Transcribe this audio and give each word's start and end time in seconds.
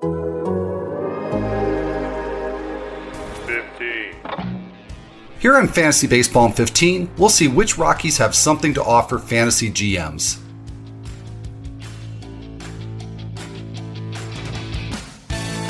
15. 0.00 0.10
Here 5.40 5.56
on 5.56 5.68
Fantasy 5.68 6.06
Baseball 6.06 6.46
in 6.46 6.52
15, 6.52 7.10
we'll 7.16 7.28
see 7.28 7.48
which 7.48 7.78
Rockies 7.78 8.18
have 8.18 8.34
something 8.34 8.74
to 8.74 8.82
offer 8.82 9.18
fantasy 9.18 9.70
GMs. 9.70 10.40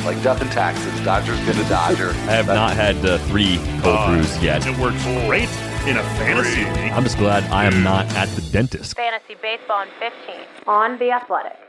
like 0.08 0.22
death 0.22 0.40
and 0.40 0.50
taxes. 0.50 0.98
Dodger's 1.04 1.38
been 1.44 1.58
a 1.58 1.68
Dodger. 1.68 2.10
I 2.10 2.32
have 2.32 2.46
not 2.46 2.74
had 2.74 2.96
uh, 3.04 3.18
three 3.28 3.58
cold 3.82 4.08
brews 4.08 4.42
yet. 4.42 4.66
It 4.66 4.76
works 4.78 5.04
great 5.26 5.50
in 5.86 5.98
a 5.98 6.02
fantasy 6.16 6.64
league. 6.64 6.92
I'm 6.92 7.04
just 7.04 7.18
glad 7.18 7.44
I 7.50 7.66
am 7.66 7.82
not 7.82 8.06
at 8.14 8.28
the 8.30 8.40
dentist. 8.50 8.96
Fantasy 8.96 9.34
Baseball 9.42 9.82
in 9.82 9.88
15 9.98 10.36
on 10.66 10.98
The 10.98 11.10
Athletic. 11.10 11.67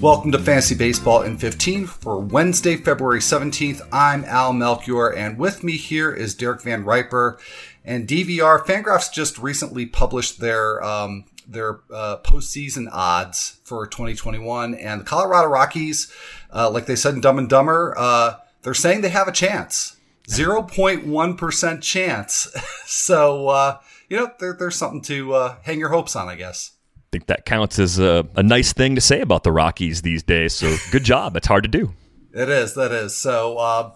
Welcome 0.00 0.30
to 0.30 0.38
Fantasy 0.38 0.76
Baseball 0.76 1.22
in 1.22 1.38
15 1.38 1.86
for 1.86 2.20
Wednesday, 2.20 2.76
February 2.76 3.18
17th. 3.18 3.80
I'm 3.90 4.24
Al 4.26 4.52
Melchior, 4.52 5.08
and 5.08 5.36
with 5.36 5.64
me 5.64 5.72
here 5.72 6.12
is 6.12 6.36
Derek 6.36 6.62
Van 6.62 6.84
Riper 6.84 7.40
and 7.84 8.06
DVR. 8.06 8.64
Fangraphs 8.64 9.12
just 9.12 9.38
recently 9.38 9.86
published 9.86 10.38
their 10.38 10.80
um, 10.84 11.24
their 11.48 11.80
uh, 11.92 12.18
postseason 12.18 12.86
odds 12.92 13.58
for 13.64 13.88
2021, 13.88 14.76
and 14.76 15.00
the 15.00 15.04
Colorado 15.04 15.48
Rockies, 15.48 16.12
uh, 16.54 16.70
like 16.70 16.86
they 16.86 16.94
said 16.94 17.14
in 17.14 17.20
Dumb 17.20 17.38
and 17.38 17.48
Dumber, 17.48 17.92
uh, 17.98 18.34
they're 18.62 18.74
saying 18.74 19.00
they 19.00 19.08
have 19.08 19.26
a 19.26 19.32
chance, 19.32 19.96
0.1% 20.28 21.82
chance. 21.82 22.48
so 22.86 23.48
uh, 23.48 23.78
you 24.08 24.16
know, 24.16 24.30
there, 24.38 24.54
there's 24.56 24.76
something 24.76 25.02
to 25.02 25.34
uh, 25.34 25.56
hang 25.62 25.80
your 25.80 25.88
hopes 25.88 26.14
on, 26.14 26.28
I 26.28 26.36
guess. 26.36 26.77
I 27.08 27.10
think 27.12 27.26
that 27.28 27.46
counts 27.46 27.78
as 27.78 27.98
a, 27.98 28.28
a 28.36 28.42
nice 28.42 28.74
thing 28.74 28.94
to 28.94 29.00
say 29.00 29.22
about 29.22 29.42
the 29.42 29.50
Rockies 29.50 30.02
these 30.02 30.22
days. 30.22 30.52
So 30.52 30.76
good 30.92 31.04
job. 31.04 31.36
It's 31.36 31.46
hard 31.46 31.64
to 31.64 31.68
do. 31.68 31.94
It 32.34 32.50
is. 32.50 32.74
That 32.74 32.92
is. 32.92 33.16
So 33.16 33.58
um, 33.58 33.92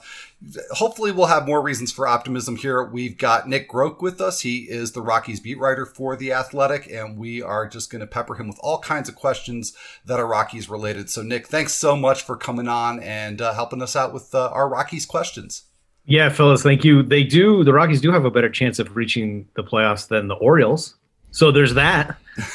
hopefully 0.71 1.13
we'll 1.13 1.27
have 1.27 1.47
more 1.47 1.61
reasons 1.61 1.93
for 1.93 2.09
optimism 2.09 2.57
here. 2.57 2.83
We've 2.83 3.19
got 3.19 3.47
Nick 3.47 3.71
Groke 3.71 4.01
with 4.01 4.19
us. 4.19 4.41
He 4.41 4.61
is 4.61 4.93
the 4.93 5.03
Rockies 5.03 5.41
beat 5.41 5.59
writer 5.59 5.85
for 5.85 6.17
The 6.17 6.33
Athletic, 6.33 6.91
and 6.91 7.19
we 7.19 7.43
are 7.43 7.69
just 7.69 7.91
going 7.91 8.01
to 8.01 8.07
pepper 8.07 8.35
him 8.35 8.49
with 8.49 8.59
all 8.63 8.79
kinds 8.79 9.11
of 9.11 9.15
questions 9.15 9.77
that 10.07 10.19
are 10.19 10.27
Rockies 10.27 10.71
related. 10.71 11.11
So, 11.11 11.23
Nick, 11.23 11.47
thanks 11.49 11.75
so 11.75 11.95
much 11.95 12.23
for 12.23 12.37
coming 12.37 12.67
on 12.67 12.99
and 13.01 13.43
uh, 13.43 13.53
helping 13.53 13.83
us 13.83 13.95
out 13.95 14.15
with 14.15 14.35
uh, 14.35 14.49
our 14.49 14.71
Rockies 14.71 15.05
questions. 15.05 15.65
Yeah, 16.05 16.31
Phyllis, 16.31 16.63
thank 16.63 16.83
you. 16.83 17.03
They 17.03 17.23
do. 17.23 17.63
The 17.63 17.75
Rockies 17.75 18.01
do 18.01 18.11
have 18.11 18.25
a 18.25 18.31
better 18.31 18.51
chance 18.51 18.79
of 18.79 18.97
reaching 18.97 19.47
the 19.55 19.63
playoffs 19.63 20.09
than 20.09 20.29
the 20.29 20.35
Orioles. 20.35 20.97
So 21.33 21.51
there's 21.51 21.75
that. 21.75 22.17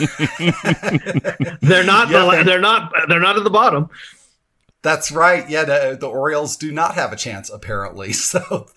they're 1.62 1.84
not. 1.84 2.10
Yeah, 2.10 2.26
the, 2.26 2.32
they- 2.32 2.44
they're 2.44 2.60
not. 2.62 2.94
They're 3.10 3.20
not 3.20 3.38
at 3.38 3.44
the 3.44 3.50
bottom. 3.50 3.90
That's 4.84 5.12
right. 5.12 5.50
Yeah, 5.50 5.66
the, 5.66 5.98
the 6.00 6.08
Orioles 6.08 6.56
do 6.56 6.72
not 6.72 6.96
have 6.96 7.12
a 7.12 7.16
chance, 7.18 7.50
apparently. 7.50 8.14
So, 8.14 8.68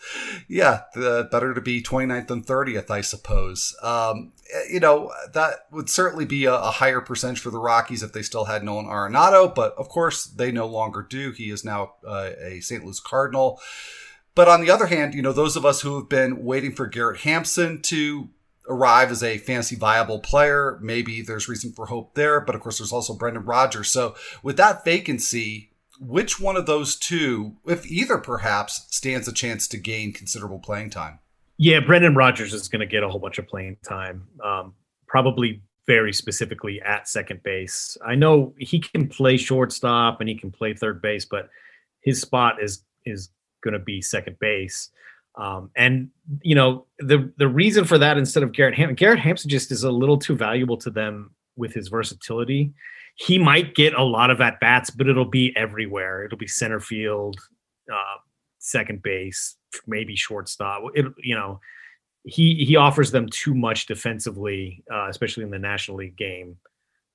yeah, 0.48 0.82
the, 0.94 1.28
better 1.30 1.52
to 1.54 1.60
be 1.60 1.82
29th 1.82 2.26
than 2.26 2.42
30th, 2.42 2.90
I 2.90 3.00
suppose. 3.02 3.76
Um, 3.82 4.32
you 4.68 4.80
know, 4.80 5.12
that 5.34 5.66
would 5.70 5.88
certainly 5.90 6.24
be 6.24 6.46
a, 6.46 6.54
a 6.54 6.70
higher 6.70 7.00
percentage 7.00 7.38
for 7.40 7.50
the 7.50 7.60
Rockies 7.60 8.02
if 8.02 8.12
they 8.12 8.22
still 8.22 8.46
had 8.46 8.64
Nolan 8.64 8.86
Arenado, 8.86 9.54
but 9.54 9.74
of 9.76 9.88
course 9.88 10.24
they 10.24 10.50
no 10.50 10.66
longer 10.66 11.06
do. 11.08 11.30
He 11.32 11.50
is 11.50 11.64
now 11.64 11.92
uh, 12.04 12.30
a 12.42 12.60
St. 12.60 12.82
Louis 12.82 12.98
Cardinal. 12.98 13.60
But 14.34 14.48
on 14.48 14.62
the 14.62 14.70
other 14.70 14.86
hand, 14.86 15.14
you 15.14 15.22
know, 15.22 15.32
those 15.32 15.54
of 15.56 15.66
us 15.66 15.82
who 15.82 15.96
have 15.98 16.08
been 16.08 16.44
waiting 16.44 16.72
for 16.72 16.86
Garrett 16.86 17.20
Hampson 17.20 17.82
to 17.82 18.30
arrive 18.70 19.10
as 19.10 19.22
a 19.22 19.36
fantasy 19.36 19.76
viable 19.76 20.20
player, 20.20 20.78
maybe 20.80 21.20
there's 21.20 21.48
reason 21.48 21.72
for 21.72 21.86
hope 21.86 22.14
there. 22.14 22.40
But 22.40 22.54
of 22.54 22.62
course, 22.62 22.78
there's 22.78 22.92
also 22.92 23.14
Brendan 23.14 23.44
Rodgers. 23.44 23.90
So 23.90 24.14
with 24.42 24.56
that 24.56 24.84
vacancy, 24.84 25.72
which 26.00 26.40
one 26.40 26.56
of 26.56 26.64
those 26.64 26.96
two, 26.96 27.56
if 27.66 27.84
either 27.84 28.16
perhaps, 28.16 28.86
stands 28.90 29.28
a 29.28 29.32
chance 29.32 29.68
to 29.68 29.76
gain 29.76 30.12
considerable 30.12 30.60
playing 30.60 30.90
time? 30.90 31.18
Yeah, 31.58 31.80
Brendan 31.80 32.14
Rodgers 32.14 32.54
is 32.54 32.68
going 32.68 32.80
to 32.80 32.86
get 32.86 33.02
a 33.02 33.08
whole 33.08 33.20
bunch 33.20 33.38
of 33.38 33.46
playing 33.46 33.76
time. 33.86 34.26
Um, 34.42 34.74
probably 35.06 35.62
very 35.86 36.12
specifically 36.12 36.80
at 36.80 37.08
second 37.08 37.42
base. 37.42 37.98
I 38.06 38.14
know 38.14 38.54
he 38.56 38.78
can 38.78 39.08
play 39.08 39.36
shortstop 39.36 40.20
and 40.20 40.28
he 40.28 40.36
can 40.36 40.52
play 40.52 40.72
third 40.72 41.02
base, 41.02 41.24
but 41.24 41.50
his 42.00 42.20
spot 42.20 42.62
is 42.62 42.84
is 43.04 43.30
going 43.62 43.72
to 43.72 43.80
be 43.80 44.00
second 44.00 44.38
base. 44.38 44.90
Um, 45.40 45.70
and 45.74 46.10
you 46.42 46.54
know 46.54 46.84
the 46.98 47.32
the 47.38 47.48
reason 47.48 47.86
for 47.86 47.96
that 47.96 48.18
instead 48.18 48.42
of 48.42 48.52
Garrett 48.52 48.74
Hampson, 48.74 48.94
Garrett 48.94 49.20
Hampson 49.20 49.48
just 49.48 49.72
is 49.72 49.84
a 49.84 49.90
little 49.90 50.18
too 50.18 50.36
valuable 50.36 50.76
to 50.76 50.90
them 50.90 51.30
with 51.56 51.72
his 51.72 51.88
versatility. 51.88 52.74
He 53.14 53.38
might 53.38 53.74
get 53.74 53.94
a 53.94 54.02
lot 54.02 54.30
of 54.30 54.42
at 54.42 54.60
bats, 54.60 54.90
but 54.90 55.08
it'll 55.08 55.24
be 55.24 55.56
everywhere. 55.56 56.24
It'll 56.24 56.38
be 56.38 56.46
center 56.46 56.78
field, 56.78 57.40
uh, 57.90 58.18
second 58.58 59.02
base, 59.02 59.56
maybe 59.86 60.14
shortstop. 60.14 60.82
It 60.94 61.06
you 61.22 61.34
know 61.34 61.58
he 62.24 62.62
he 62.66 62.76
offers 62.76 63.10
them 63.10 63.26
too 63.30 63.54
much 63.54 63.86
defensively, 63.86 64.84
uh, 64.92 65.08
especially 65.08 65.44
in 65.44 65.50
the 65.50 65.58
National 65.58 65.96
League 65.96 66.16
game, 66.16 66.58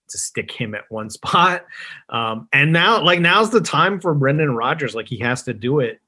to 0.09 0.17
stick 0.17 0.51
him 0.51 0.73
at 0.73 0.89
one 0.89 1.09
spot. 1.11 1.63
Um, 2.09 2.49
and 2.51 2.73
now, 2.73 3.03
like 3.03 3.19
now's 3.19 3.51
the 3.51 3.61
time 3.61 3.99
for 3.99 4.15
Brendan 4.15 4.55
Rodgers. 4.55 4.95
Like 4.95 5.07
he 5.07 5.19
has 5.19 5.43
to 5.43 5.53
do 5.53 5.79
it. 5.79 6.01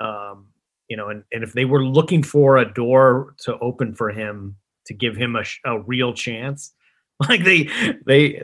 Um, 0.00 0.48
you 0.92 0.96
know, 0.98 1.08
and, 1.08 1.24
and 1.32 1.42
if 1.42 1.54
they 1.54 1.64
were 1.64 1.82
looking 1.82 2.22
for 2.22 2.58
a 2.58 2.70
door 2.70 3.34
to 3.38 3.58
open 3.60 3.94
for 3.94 4.10
him 4.10 4.56
to 4.84 4.92
give 4.92 5.16
him 5.16 5.36
a, 5.36 5.44
a 5.64 5.80
real 5.80 6.12
chance, 6.12 6.74
like 7.30 7.44
they 7.44 7.70
they 8.04 8.42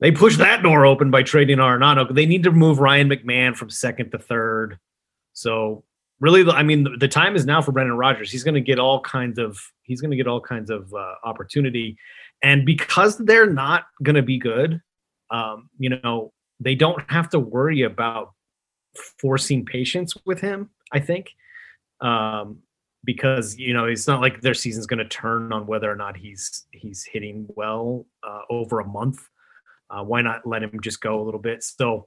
they 0.00 0.10
push 0.10 0.36
that 0.38 0.64
door 0.64 0.84
open 0.84 1.12
by 1.12 1.22
trading 1.22 1.58
Arenado. 1.58 2.12
They 2.12 2.26
need 2.26 2.42
to 2.42 2.50
move 2.50 2.80
Ryan 2.80 3.08
McMahon 3.08 3.54
from 3.54 3.70
second 3.70 4.10
to 4.10 4.18
third. 4.18 4.76
So 5.34 5.84
really, 6.18 6.50
I 6.50 6.64
mean, 6.64 6.82
the, 6.82 6.96
the 6.98 7.06
time 7.06 7.36
is 7.36 7.46
now 7.46 7.62
for 7.62 7.70
Brendan 7.70 7.96
Rodgers. 7.96 8.28
He's 8.28 8.42
going 8.42 8.56
to 8.56 8.60
get 8.60 8.80
all 8.80 9.00
kinds 9.00 9.38
of 9.38 9.60
he's 9.84 10.00
going 10.00 10.10
to 10.10 10.16
get 10.16 10.26
all 10.26 10.40
kinds 10.40 10.70
of 10.70 10.92
uh, 10.92 11.14
opportunity, 11.22 11.96
and 12.42 12.66
because 12.66 13.18
they're 13.18 13.52
not 13.52 13.84
going 14.02 14.16
to 14.16 14.22
be 14.22 14.36
good, 14.36 14.82
um, 15.30 15.70
you 15.78 15.90
know, 15.90 16.32
they 16.58 16.74
don't 16.74 17.08
have 17.08 17.28
to 17.28 17.38
worry 17.38 17.82
about 17.82 18.32
forcing 19.20 19.64
patience 19.64 20.12
with 20.24 20.40
him. 20.40 20.70
I 20.90 20.98
think 20.98 21.30
um, 22.00 22.58
because 23.04 23.56
you 23.58 23.74
know 23.74 23.84
it's 23.84 24.06
not 24.06 24.20
like 24.20 24.40
their 24.40 24.54
season's 24.54 24.86
going 24.86 24.98
to 24.98 25.08
turn 25.08 25.52
on 25.52 25.66
whether 25.66 25.90
or 25.90 25.96
not 25.96 26.16
he's 26.16 26.66
he's 26.70 27.04
hitting 27.04 27.46
well 27.56 28.06
uh, 28.22 28.40
over 28.50 28.80
a 28.80 28.86
month. 28.86 29.20
Uh, 29.90 30.02
why 30.02 30.22
not 30.22 30.46
let 30.46 30.62
him 30.62 30.80
just 30.80 31.00
go 31.00 31.20
a 31.20 31.22
little 31.22 31.40
bit? 31.40 31.62
So, 31.62 32.06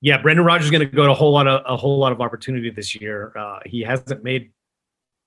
yeah, 0.00 0.20
Brendan 0.20 0.44
Rodgers 0.44 0.66
is 0.66 0.70
going 0.70 0.86
to 0.88 0.94
go 0.94 1.06
to 1.06 1.12
a 1.12 1.14
whole 1.14 1.32
lot 1.32 1.46
of 1.46 1.62
a 1.66 1.76
whole 1.76 1.98
lot 1.98 2.12
of 2.12 2.20
opportunity 2.20 2.70
this 2.70 3.00
year. 3.00 3.32
Uh, 3.36 3.60
he 3.64 3.82
hasn't 3.82 4.24
made 4.24 4.52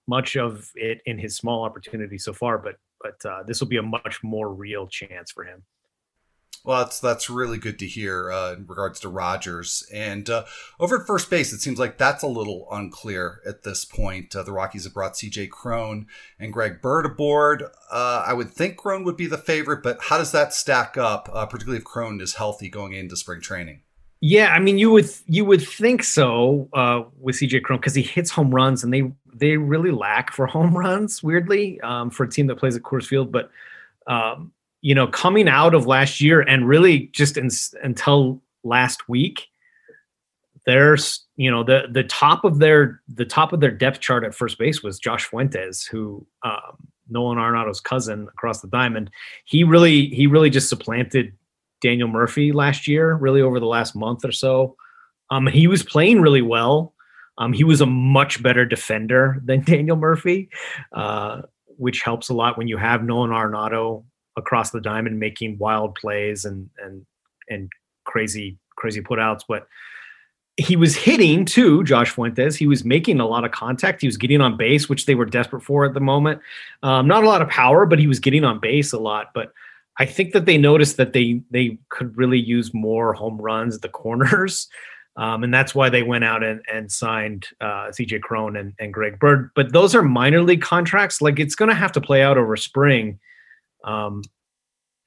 much 0.07 0.35
of 0.35 0.69
it 0.75 1.01
in 1.05 1.17
his 1.17 1.37
small 1.37 1.63
opportunity 1.63 2.17
so 2.17 2.33
far, 2.33 2.57
but 2.57 2.75
but 3.01 3.25
uh, 3.29 3.43
this 3.43 3.59
will 3.59 3.67
be 3.67 3.77
a 3.77 3.83
much 3.83 4.21
more 4.23 4.53
real 4.53 4.87
chance 4.87 5.31
for 5.31 5.43
him. 5.43 5.63
Well, 6.65 6.79
that's 6.79 7.01
that's 7.01 7.29
really 7.29 7.57
good 7.57 7.77
to 7.79 7.87
hear 7.87 8.31
uh, 8.31 8.53
in 8.53 8.65
regards 8.65 8.99
to 9.01 9.09
Rodgers. 9.09 9.85
And 9.93 10.29
uh, 10.29 10.45
over 10.79 11.01
at 11.01 11.07
first 11.07 11.29
base, 11.29 11.51
it 11.51 11.59
seems 11.59 11.77
like 11.77 11.97
that's 11.97 12.23
a 12.23 12.27
little 12.27 12.67
unclear 12.71 13.41
at 13.45 13.63
this 13.63 13.83
point. 13.83 14.33
Uh, 14.33 14.43
the 14.43 14.53
Rockies 14.53 14.85
have 14.85 14.93
brought 14.93 15.17
C.J. 15.17 15.47
Cron 15.47 16.07
and 16.39 16.53
Greg 16.53 16.81
Bird 16.81 17.05
aboard. 17.05 17.63
Uh, 17.91 18.23
I 18.25 18.33
would 18.33 18.49
think 18.49 18.77
Cron 18.77 19.03
would 19.03 19.17
be 19.17 19.27
the 19.27 19.37
favorite, 19.37 19.83
but 19.83 19.97
how 20.03 20.17
does 20.17 20.31
that 20.31 20.53
stack 20.53 20.97
up, 20.97 21.29
uh, 21.33 21.45
particularly 21.45 21.79
if 21.79 21.83
Cron 21.83 22.21
is 22.21 22.35
healthy 22.35 22.69
going 22.69 22.93
into 22.93 23.17
spring 23.17 23.41
training? 23.41 23.81
Yeah, 24.21 24.53
I 24.53 24.59
mean, 24.59 24.77
you 24.77 24.89
would 24.89 25.09
you 25.25 25.43
would 25.43 25.67
think 25.67 26.01
so 26.01 26.69
uh, 26.71 27.03
with 27.19 27.35
CJ 27.35 27.63
Cron 27.63 27.79
because 27.79 27.93
he 27.93 28.03
hits 28.03 28.31
home 28.31 28.55
runs, 28.55 28.85
and 28.85 28.93
they 28.93 29.11
they 29.33 29.57
really 29.57 29.91
lack 29.91 30.31
for 30.31 30.47
home 30.47 30.77
runs. 30.77 31.21
Weirdly, 31.21 31.81
um, 31.81 32.09
for 32.09 32.23
a 32.23 32.29
team 32.29 32.47
that 32.47 32.55
plays 32.55 32.77
at 32.77 32.83
Coors 32.83 33.05
Field, 33.05 33.33
but 33.33 33.51
um, 34.07 34.53
you 34.83 34.93
know, 34.93 35.07
coming 35.07 35.47
out 35.47 35.73
of 35.73 35.87
last 35.87 36.19
year 36.19 36.41
and 36.41 36.67
really 36.67 37.07
just 37.13 37.37
in, 37.37 37.49
until 37.81 38.43
last 38.65 39.07
week, 39.07 39.47
there's 40.65 41.25
you 41.37 41.49
know 41.49 41.63
the 41.63 41.87
the 41.89 42.03
top 42.03 42.43
of 42.43 42.59
their 42.59 43.01
the 43.07 43.25
top 43.25 43.53
of 43.53 43.61
their 43.61 43.71
depth 43.71 44.01
chart 44.01 44.25
at 44.25 44.35
first 44.35 44.59
base 44.59 44.83
was 44.83 44.99
Josh 44.99 45.23
Fuentes, 45.25 45.85
who 45.85 46.27
um, 46.43 46.89
Nolan 47.09 47.37
Arenado's 47.37 47.79
cousin 47.79 48.27
across 48.27 48.59
the 48.59 48.67
diamond. 48.67 49.09
He 49.45 49.63
really 49.63 50.07
he 50.07 50.27
really 50.27 50.49
just 50.49 50.67
supplanted 50.67 51.33
Daniel 51.81 52.09
Murphy 52.09 52.51
last 52.51 52.85
year, 52.85 53.15
really 53.15 53.41
over 53.41 53.61
the 53.61 53.65
last 53.65 53.95
month 53.95 54.25
or 54.25 54.33
so. 54.33 54.75
Um, 55.31 55.47
he 55.47 55.65
was 55.65 55.81
playing 55.81 56.21
really 56.21 56.41
well. 56.41 56.93
Um, 57.37 57.53
he 57.53 57.63
was 57.63 57.79
a 57.79 57.85
much 57.85 58.43
better 58.43 58.65
defender 58.65 59.41
than 59.45 59.61
Daniel 59.65 59.95
Murphy, 59.95 60.49
uh, 60.91 61.43
which 61.77 62.01
helps 62.01 62.27
a 62.27 62.33
lot 62.33 62.57
when 62.57 62.67
you 62.67 62.75
have 62.75 63.01
Nolan 63.01 63.31
Arenado 63.31 64.03
across 64.37 64.71
the 64.71 64.81
diamond 64.81 65.19
making 65.19 65.57
wild 65.57 65.95
plays 65.95 66.45
and 66.45 66.69
and 66.83 67.05
and 67.49 67.71
crazy 68.05 68.57
crazy 68.75 69.01
putouts. 69.01 69.41
But 69.47 69.67
he 70.57 70.75
was 70.75 70.95
hitting 70.95 71.45
too, 71.45 71.83
Josh 71.83 72.11
Fuentes. 72.11 72.55
He 72.55 72.67
was 72.67 72.85
making 72.85 73.19
a 73.19 73.25
lot 73.25 73.43
of 73.43 73.51
contact. 73.51 74.01
He 74.01 74.07
was 74.07 74.17
getting 74.17 74.41
on 74.41 74.55
base, 74.55 74.87
which 74.87 75.05
they 75.05 75.15
were 75.15 75.25
desperate 75.25 75.61
for 75.61 75.85
at 75.85 75.93
the 75.93 75.99
moment. 75.99 76.41
Um, 76.83 77.07
not 77.07 77.23
a 77.23 77.27
lot 77.27 77.41
of 77.41 77.49
power, 77.49 77.85
but 77.85 77.99
he 77.99 78.07
was 78.07 78.19
getting 78.19 78.43
on 78.43 78.59
base 78.59 78.93
a 78.93 78.99
lot. 78.99 79.31
But 79.33 79.51
I 79.97 80.05
think 80.05 80.33
that 80.33 80.45
they 80.45 80.57
noticed 80.57 80.97
that 80.97 81.13
they 81.13 81.41
they 81.49 81.77
could 81.89 82.15
really 82.17 82.39
use 82.39 82.73
more 82.73 83.13
home 83.13 83.39
runs 83.41 83.75
at 83.75 83.81
the 83.81 83.89
corners. 83.89 84.67
Um, 85.15 85.43
and 85.43 85.53
that's 85.53 85.75
why 85.75 85.89
they 85.89 86.01
went 86.01 86.23
out 86.23 86.43
and, 86.43 86.61
and 86.73 86.91
signed 86.91 87.45
uh, 87.61 87.91
CJ 87.91 88.21
Cron 88.21 88.55
and, 88.55 88.73
and 88.79 88.91
Greg 88.91 89.19
Bird. 89.19 89.51
But 89.55 89.71
those 89.71 89.93
are 89.93 90.01
minor 90.01 90.41
league 90.41 90.63
contracts. 90.63 91.21
Like 91.21 91.39
it's 91.39 91.53
going 91.53 91.69
to 91.69 91.75
have 91.75 91.91
to 91.91 92.01
play 92.01 92.23
out 92.23 92.35
over 92.35 92.57
spring. 92.57 93.19
Um, 93.83 94.23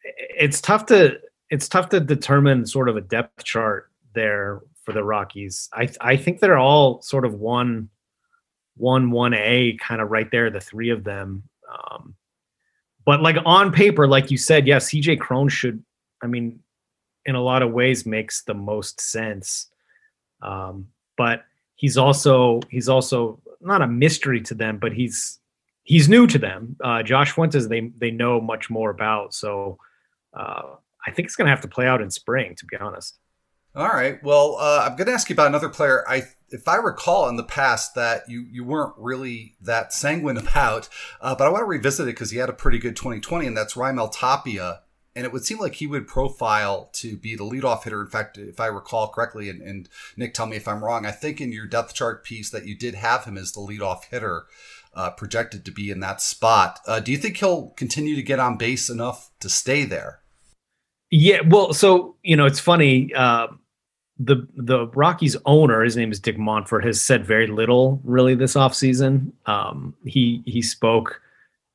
it's 0.05 0.61
tough 0.61 0.87
to 0.87 1.19
it's 1.50 1.69
tough 1.69 1.88
to 1.90 2.00
determine 2.00 2.67
sort 2.67 2.88
of 2.88 2.96
a 2.96 3.00
depth 3.00 3.44
chart 3.44 3.90
there 4.14 4.61
for 4.84 4.93
the 4.93 5.05
Rockies. 5.05 5.69
I 5.73 5.88
I 6.00 6.17
think 6.17 6.40
they're 6.40 6.58
all 6.58 7.02
sort 7.02 7.25
of 7.25 7.34
one 7.34 7.88
one 8.76 9.11
one 9.11 9.34
A 9.34 9.76
kind 9.81 10.00
of 10.00 10.11
right 10.11 10.31
there, 10.31 10.50
the 10.50 10.61
three 10.61 10.90
of 10.90 11.05
them. 11.05 11.43
Um, 11.73 12.14
but 13.05 13.23
like 13.23 13.37
on 13.44 13.73
paper, 13.73 14.06
like 14.06 14.31
you 14.31 14.38
said, 14.38 14.67
yeah, 14.67 14.79
CJ 14.79 15.20
Cron 15.20 15.49
should. 15.49 15.82
I 16.22 16.26
mean, 16.26 16.61
in 17.25 17.34
a 17.34 17.43
lot 17.43 17.62
of 17.62 17.72
ways, 17.72 18.06
makes 18.06 18.43
the 18.43 18.55
most 18.55 19.00
sense. 19.00 19.69
Um, 20.43 20.88
but 21.17 21.44
he's 21.76 21.96
also 21.96 22.61
he's 22.70 22.88
also 22.88 23.40
not 23.61 23.82
a 23.82 23.87
mystery 23.87 24.40
to 24.43 24.55
them, 24.55 24.79
but 24.79 24.93
he's 24.93 25.38
he's 25.86 26.08
new 26.08 26.26
to 26.26 26.38
them. 26.38 26.76
Uh, 26.84 27.02
Josh 27.02 27.32
Fuentes, 27.32 27.68
they 27.68 27.92
they 27.96 28.10
know 28.10 28.40
much 28.40 28.68
more 28.68 28.90
about. 28.90 29.32
So 29.32 29.78
uh, 30.34 30.62
I 31.06 31.10
think 31.12 31.26
it's 31.26 31.36
going 31.36 31.46
to 31.46 31.50
have 31.50 31.62
to 31.62 31.68
play 31.68 31.86
out 31.86 32.02
in 32.02 32.10
spring, 32.10 32.54
to 32.56 32.66
be 32.66 32.76
honest. 32.76 33.18
All 33.74 33.88
right. 33.88 34.22
Well, 34.22 34.56
uh, 34.58 34.86
I'm 34.86 34.96
going 34.96 35.06
to 35.06 35.12
ask 35.12 35.28
you 35.28 35.34
about 35.34 35.48
another 35.48 35.68
player. 35.68 36.02
I, 36.08 36.22
if 36.48 36.66
I 36.66 36.76
recall 36.76 37.28
in 37.28 37.36
the 37.36 37.44
past, 37.44 37.94
that 37.94 38.22
you 38.28 38.46
you 38.50 38.64
weren't 38.64 38.94
really 38.96 39.54
that 39.60 39.92
sanguine 39.92 40.36
about, 40.38 40.88
uh, 41.20 41.34
but 41.34 41.46
I 41.46 41.50
want 41.50 41.62
to 41.62 41.66
revisit 41.66 42.08
it 42.08 42.12
because 42.12 42.30
he 42.30 42.38
had 42.38 42.48
a 42.48 42.54
pretty 42.54 42.78
good 42.78 42.96
2020, 42.96 43.46
and 43.46 43.56
that's 43.56 43.74
Raimel 43.74 44.10
Tapia. 44.12 44.80
And 45.14 45.24
it 45.24 45.32
would 45.32 45.46
seem 45.46 45.58
like 45.58 45.76
he 45.76 45.86
would 45.86 46.06
profile 46.06 46.90
to 46.94 47.16
be 47.16 47.34
the 47.36 47.44
leadoff 47.44 47.84
hitter. 47.84 48.02
In 48.02 48.10
fact, 48.10 48.36
if 48.36 48.60
I 48.60 48.66
recall 48.66 49.08
correctly, 49.08 49.48
and, 49.48 49.62
and 49.62 49.88
Nick, 50.14 50.34
tell 50.34 50.44
me 50.44 50.56
if 50.56 50.68
I'm 50.68 50.84
wrong. 50.84 51.06
I 51.06 51.10
think 51.10 51.40
in 51.40 51.52
your 51.52 51.66
depth 51.66 51.94
chart 51.94 52.22
piece 52.22 52.50
that 52.50 52.66
you 52.66 52.76
did 52.76 52.94
have 52.94 53.24
him 53.24 53.38
as 53.38 53.52
the 53.52 53.60
leadoff 53.60 54.04
hitter, 54.10 54.44
uh, 54.96 55.10
projected 55.10 55.64
to 55.66 55.70
be 55.70 55.90
in 55.90 56.00
that 56.00 56.20
spot. 56.20 56.81
Uh, 56.87 56.98
do 56.98 57.12
you 57.12 57.19
think 57.19 57.37
he'll 57.37 57.69
continue 57.70 58.16
to 58.16 58.22
get 58.22 58.40
on 58.40 58.56
base 58.56 58.88
enough 58.88 59.31
to 59.40 59.48
stay 59.48 59.84
there? 59.84 60.20
Yeah. 61.10 61.40
Well, 61.46 61.72
so 61.75 62.16
you 62.22 62.37
know, 62.37 62.46
it's 62.46 62.58
funny. 62.58 63.12
Uh, 63.14 63.48
the 64.19 64.48
the 64.56 64.87
Rockies 64.88 65.37
owner, 65.44 65.82
his 65.82 65.96
name 65.96 66.10
is 66.10 66.19
Dick 66.19 66.38
Monfort, 66.38 66.84
has 66.84 67.00
said 67.00 67.25
very 67.26 67.46
little 67.46 68.00
really 68.02 68.34
this 68.34 68.54
offseason. 68.54 69.31
Um, 69.44 69.94
he 70.04 70.43
he 70.46 70.62
spoke 70.62 71.20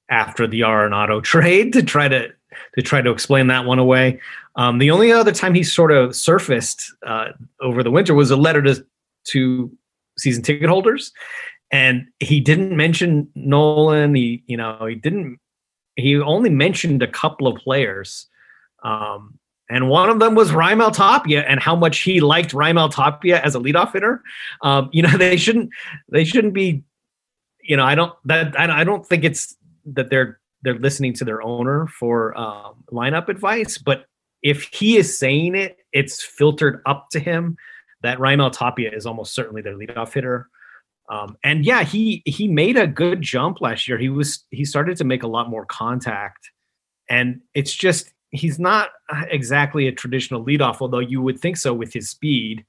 after 0.10 0.48
the 0.48 0.62
Arenado 0.62 1.24
trade 1.24 1.74
to 1.74 1.84
try 1.84 2.08
to 2.08 2.30
to 2.76 2.82
try 2.82 3.02
to 3.02 3.12
explain 3.12 3.48
that 3.48 3.66
one 3.66 3.80
away. 3.80 4.20
Um, 4.56 4.80
the 4.80 4.92
only 4.92 5.12
other 5.12 5.32
time 5.32 5.54
he 5.54 5.64
sort 5.64 5.92
of 5.92 6.16
surfaced 6.16 6.94
uh, 7.06 7.30
over 7.62 7.84
the 7.84 7.92
winter 7.92 8.14
was 8.14 8.32
a 8.32 8.36
letter 8.36 8.62
to 8.64 8.86
to 9.24 9.72
season 10.18 10.44
ticket 10.44 10.70
holders, 10.70 11.14
and 11.72 12.08
he 12.20 12.40
didn't 12.40 12.76
mention 12.76 13.30
Nolan. 13.36 14.16
He 14.16 14.44
you 14.48 14.58
know 14.58 14.86
he 14.86 14.96
didn't. 14.96 15.40
He 15.96 16.18
only 16.20 16.50
mentioned 16.50 17.02
a 17.04 17.08
couple 17.08 17.48
of 17.48 17.58
players. 17.62 18.28
Um, 18.84 19.38
and 19.70 19.88
one 19.88 20.10
of 20.10 20.20
them 20.20 20.36
was 20.36 20.52
Raimel 20.52 20.94
Tapia 20.94 21.44
and 21.44 21.60
how 21.60 21.76
much 21.76 22.00
he 22.00 22.20
liked 22.20 22.52
Raimel 22.52 22.94
Tapia 22.94 23.42
as 23.42 23.56
a 23.56 23.60
leadoff 23.60 23.94
hitter. 23.94 24.22
Um, 24.62 24.90
you 24.92 25.02
know, 25.02 25.10
they 25.18 25.38
shouldn't 25.38 25.70
they 26.10 26.26
shouldn't 26.26 26.54
be. 26.54 26.84
You 27.64 27.78
know, 27.78 27.86
I 27.86 27.96
don't 27.96 28.14
that 28.26 28.60
I 28.60 28.84
don't 28.84 29.06
think 29.06 29.24
it's 29.24 29.56
that 29.86 30.10
they're 30.10 30.40
they're 30.64 30.80
listening 30.80 31.14
to 31.14 31.26
their 31.26 31.42
owner 31.42 31.88
for 31.88 32.38
um, 32.38 32.84
lineup 32.92 33.30
advice, 33.30 33.78
but 33.78 34.06
if 34.42 34.64
he 34.64 34.98
is 34.98 35.18
saying 35.18 35.56
it, 35.56 35.78
it's 35.94 36.24
filtered 36.24 36.82
up 36.86 37.10
to 37.12 37.20
him 37.20 37.58
that 38.02 38.18
Raimel 38.18 38.52
Tapia 38.52 38.92
is 38.92 39.06
almost 39.06 39.34
certainly 39.34 39.62
their 39.62 39.78
leadoff 39.78 40.14
hitter. 40.14 40.50
Um, 41.12 41.38
and 41.44 41.66
yeah, 41.66 41.84
he 41.84 42.24
he 42.26 42.48
made 42.48 42.78
a 42.78 42.88
good 42.88 43.22
jump 43.22 43.60
last 43.60 43.86
year. 43.88 43.98
He 43.98 44.08
was 44.08 44.46
he 44.50 44.64
started 44.64 44.96
to 44.98 45.04
make 45.04 45.24
a 45.24 45.28
lot 45.28 45.50
more 45.50 45.66
contact, 45.66 46.50
and 47.10 47.42
it's 47.54 47.74
just 47.74 48.12
he's 48.30 48.58
not 48.58 48.92
exactly 49.30 49.88
a 49.88 49.92
traditional 49.92 50.44
leadoff, 50.44 50.78
although 50.80 51.00
you 51.00 51.22
would 51.22 51.40
think 51.40 51.58
so 51.58 51.74
with 51.74 51.92
his 51.92 52.10
speed. 52.10 52.66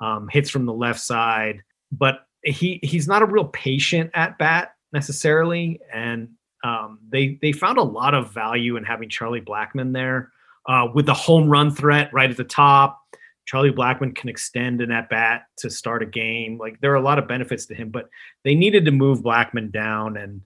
Um, 0.00 0.28
hits 0.28 0.48
from 0.48 0.64
the 0.64 0.72
left 0.72 1.00
side, 1.00 1.62
but 1.92 2.26
he 2.42 2.78
he's 2.82 3.06
not 3.06 3.22
a 3.22 3.26
real 3.26 3.44
patient 3.44 4.10
at 4.14 4.38
bat 4.38 4.74
necessarily, 4.92 5.80
and 5.92 6.28
um, 6.62 7.00
they 7.10 7.38
they 7.42 7.52
found 7.52 7.76
a 7.76 7.82
lot 7.82 8.14
of 8.14 8.32
value 8.32 8.76
in 8.76 8.84
having 8.84 9.08
Charlie 9.08 9.40
Blackmon 9.40 9.92
there 9.92 10.30
uh, 10.66 10.86
with 10.94 11.06
the 11.06 11.14
home 11.14 11.48
run 11.48 11.70
threat 11.70 12.12
right 12.12 12.30
at 12.30 12.36
the 12.36 12.44
top. 12.44 13.00
Charlie 13.46 13.72
Blackmon 13.72 14.14
can 14.14 14.28
extend 14.28 14.80
an 14.80 14.90
at 14.90 15.08
bat 15.08 15.46
to 15.58 15.70
start 15.70 16.02
a 16.02 16.06
game. 16.06 16.58
Like 16.58 16.80
there 16.80 16.92
are 16.92 16.96
a 16.96 17.02
lot 17.02 17.18
of 17.18 17.26
benefits 17.26 17.66
to 17.66 17.74
him, 17.74 17.90
but 17.90 18.08
they 18.44 18.54
needed 18.54 18.84
to 18.84 18.90
move 18.90 19.20
Blackmon 19.20 19.72
down, 19.72 20.16
and 20.16 20.42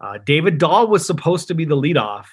uh, 0.00 0.18
David 0.24 0.58
Dahl 0.58 0.88
was 0.88 1.06
supposed 1.06 1.48
to 1.48 1.54
be 1.54 1.64
the 1.64 1.76
leadoff 1.76 2.26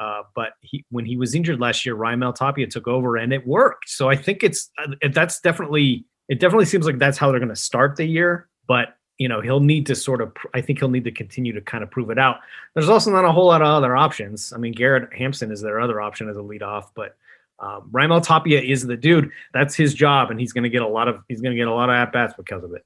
uh, 0.00 0.22
but 0.34 0.54
he, 0.62 0.84
when 0.90 1.04
he 1.04 1.16
was 1.16 1.34
injured 1.34 1.60
last 1.60 1.84
year, 1.84 1.94
Raimel 1.94 2.34
Tapia 2.34 2.66
took 2.66 2.88
over 2.88 3.18
and 3.18 3.34
it 3.34 3.46
worked. 3.46 3.90
So 3.90 4.08
I 4.08 4.16
think 4.16 4.42
it's 4.42 4.70
uh, 4.82 4.94
that's 5.12 5.40
definitely 5.40 6.06
it 6.28 6.40
definitely 6.40 6.64
seems 6.64 6.86
like 6.86 6.98
that's 6.98 7.18
how 7.18 7.30
they're 7.30 7.38
going 7.38 7.50
to 7.50 7.56
start 7.56 7.96
the 7.96 8.06
year. 8.06 8.48
But 8.66 8.96
you 9.18 9.28
know 9.28 9.42
he'll 9.42 9.60
need 9.60 9.84
to 9.86 9.94
sort 9.94 10.22
of 10.22 10.32
I 10.54 10.62
think 10.62 10.78
he'll 10.78 10.88
need 10.88 11.04
to 11.04 11.12
continue 11.12 11.52
to 11.52 11.60
kind 11.60 11.84
of 11.84 11.90
prove 11.90 12.08
it 12.08 12.18
out. 12.18 12.38
There's 12.74 12.88
also 12.88 13.10
not 13.10 13.26
a 13.26 13.32
whole 13.32 13.46
lot 13.46 13.60
of 13.60 13.68
other 13.68 13.94
options. 13.94 14.54
I 14.54 14.56
mean 14.56 14.72
Garrett 14.72 15.12
Hampson 15.12 15.52
is 15.52 15.60
their 15.60 15.78
other 15.78 16.00
option 16.00 16.30
as 16.30 16.38
a 16.38 16.40
leadoff, 16.40 16.86
but 16.94 17.16
um, 17.60 17.88
Raimel 17.92 18.22
Tapia 18.22 18.60
is 18.60 18.86
the 18.86 18.96
dude. 18.96 19.30
That's 19.52 19.74
his 19.74 19.94
job, 19.94 20.30
and 20.30 20.40
he's 20.40 20.52
going 20.52 20.64
to 20.64 20.70
get 20.70 20.82
a 20.82 20.88
lot 20.88 21.08
of 21.08 21.22
he's 21.28 21.40
going 21.40 21.52
to 21.52 21.58
get 21.58 21.68
a 21.68 21.74
lot 21.74 21.90
of 21.90 21.94
at 21.94 22.12
bats 22.12 22.34
because 22.36 22.64
of 22.64 22.72
it 22.74 22.84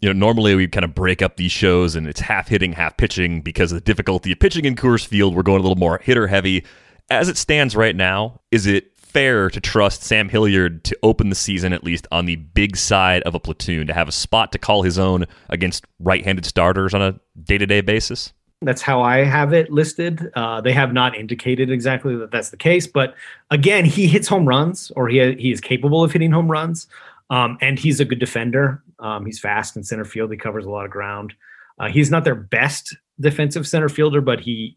you 0.00 0.08
know, 0.08 0.12
normally 0.12 0.54
we 0.54 0.68
kind 0.68 0.84
of 0.84 0.94
break 0.94 1.22
up 1.22 1.36
these 1.36 1.52
shows 1.52 1.96
and 1.96 2.06
it's 2.06 2.20
half 2.20 2.48
hitting, 2.48 2.72
half 2.72 2.96
pitching 2.96 3.42
because 3.42 3.72
of 3.72 3.76
the 3.76 3.84
difficulty 3.84 4.32
of 4.32 4.38
pitching 4.38 4.64
in 4.64 4.76
Coors 4.76 5.04
Field. 5.06 5.34
We're 5.34 5.42
going 5.42 5.58
a 5.58 5.62
little 5.62 5.76
more 5.76 5.98
hitter 6.02 6.26
heavy. 6.26 6.64
As 7.10 7.28
it 7.28 7.36
stands 7.36 7.74
right 7.74 7.96
now, 7.96 8.40
is 8.50 8.66
it 8.66 8.96
fair 8.96 9.50
to 9.50 9.60
trust 9.60 10.02
Sam 10.02 10.28
Hilliard 10.28 10.84
to 10.84 10.96
open 11.02 11.30
the 11.30 11.34
season 11.34 11.72
at 11.72 11.82
least 11.82 12.06
on 12.12 12.26
the 12.26 12.36
big 12.36 12.76
side 12.76 13.22
of 13.22 13.34
a 13.34 13.40
platoon, 13.40 13.86
to 13.86 13.94
have 13.94 14.06
a 14.06 14.12
spot 14.12 14.52
to 14.52 14.58
call 14.58 14.82
his 14.82 14.98
own 14.98 15.24
against 15.48 15.84
right 15.98 16.24
handed 16.24 16.44
starters 16.44 16.94
on 16.94 17.02
a 17.02 17.18
day 17.42 17.58
to 17.58 17.66
day 17.66 17.80
basis? 17.80 18.32
That's 18.62 18.82
how 18.82 19.02
I 19.02 19.18
have 19.18 19.52
it 19.52 19.70
listed. 19.70 20.32
Uh, 20.34 20.60
they 20.60 20.72
have 20.72 20.92
not 20.92 21.16
indicated 21.16 21.70
exactly 21.70 22.16
that 22.16 22.32
that's 22.32 22.50
the 22.50 22.56
case, 22.56 22.88
but 22.88 23.14
again, 23.50 23.84
he 23.84 24.08
hits 24.08 24.26
home 24.26 24.46
runs, 24.46 24.90
or 24.96 25.08
he 25.08 25.34
he 25.34 25.52
is 25.52 25.60
capable 25.60 26.02
of 26.02 26.10
hitting 26.10 26.32
home 26.32 26.50
runs. 26.50 26.88
Um, 27.30 27.58
and 27.60 27.78
he's 27.78 28.00
a 28.00 28.04
good 28.04 28.18
defender. 28.18 28.82
Um, 28.98 29.26
he's 29.26 29.38
fast 29.38 29.76
in 29.76 29.84
center 29.84 30.04
field. 30.04 30.30
He 30.30 30.36
covers 30.36 30.64
a 30.64 30.70
lot 30.70 30.84
of 30.84 30.90
ground. 30.90 31.34
Uh, 31.78 31.88
he's 31.88 32.10
not 32.10 32.24
their 32.24 32.34
best 32.34 32.96
defensive 33.20 33.68
center 33.68 33.88
fielder, 33.88 34.20
but 34.20 34.40
he, 34.40 34.76